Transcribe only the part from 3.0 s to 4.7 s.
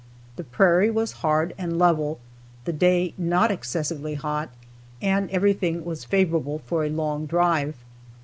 not excessively hot,